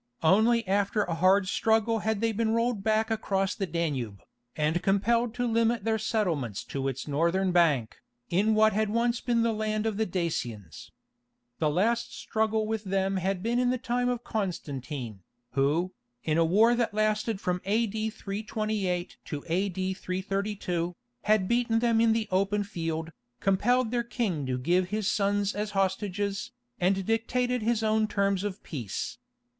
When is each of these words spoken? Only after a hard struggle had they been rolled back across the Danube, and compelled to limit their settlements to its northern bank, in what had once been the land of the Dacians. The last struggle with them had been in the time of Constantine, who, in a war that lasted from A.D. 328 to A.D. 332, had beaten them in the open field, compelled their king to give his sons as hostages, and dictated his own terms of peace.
Only 0.23 0.67
after 0.67 1.03
a 1.03 1.13
hard 1.13 1.47
struggle 1.47 1.99
had 1.99 2.21
they 2.21 2.31
been 2.31 2.53
rolled 2.55 2.83
back 2.83 3.11
across 3.11 3.53
the 3.53 3.67
Danube, 3.67 4.23
and 4.55 4.81
compelled 4.81 5.35
to 5.35 5.45
limit 5.45 5.83
their 5.83 5.99
settlements 5.99 6.63
to 6.73 6.87
its 6.87 7.07
northern 7.07 7.51
bank, 7.51 7.97
in 8.27 8.55
what 8.55 8.73
had 8.73 8.89
once 8.89 9.21
been 9.21 9.43
the 9.43 9.53
land 9.53 9.85
of 9.85 9.97
the 9.97 10.07
Dacians. 10.07 10.91
The 11.59 11.69
last 11.69 12.17
struggle 12.17 12.65
with 12.65 12.85
them 12.85 13.17
had 13.17 13.43
been 13.43 13.59
in 13.59 13.69
the 13.69 13.77
time 13.77 14.09
of 14.09 14.23
Constantine, 14.23 15.21
who, 15.51 15.93
in 16.23 16.39
a 16.39 16.45
war 16.45 16.73
that 16.73 16.95
lasted 16.95 17.39
from 17.39 17.61
A.D. 17.65 18.09
328 18.09 19.17
to 19.25 19.43
A.D. 19.47 19.93
332, 19.93 20.95
had 21.25 21.47
beaten 21.47 21.77
them 21.77 22.01
in 22.01 22.13
the 22.13 22.27
open 22.31 22.63
field, 22.63 23.11
compelled 23.39 23.91
their 23.91 24.01
king 24.01 24.47
to 24.47 24.57
give 24.57 24.87
his 24.89 25.07
sons 25.07 25.53
as 25.53 25.69
hostages, 25.77 26.51
and 26.79 27.05
dictated 27.05 27.61
his 27.61 27.83
own 27.83 28.07
terms 28.07 28.43
of 28.43 28.63
peace. 28.63 29.19